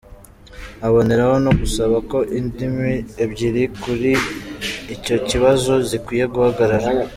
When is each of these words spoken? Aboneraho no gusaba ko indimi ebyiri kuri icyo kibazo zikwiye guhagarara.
Aboneraho 0.87 1.35
no 1.45 1.51
gusaba 1.59 1.95
ko 2.09 2.17
indimi 2.39 2.91
ebyiri 3.23 3.63
kuri 3.81 4.11
icyo 4.95 5.15
kibazo 5.29 5.73
zikwiye 5.89 6.25
guhagarara. 6.33 6.89